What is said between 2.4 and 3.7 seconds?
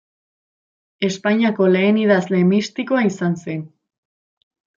mistikoa izan zen.